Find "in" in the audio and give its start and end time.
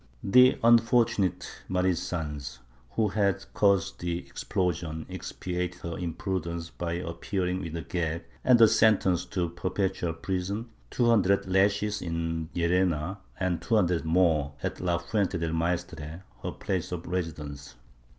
12.01-12.49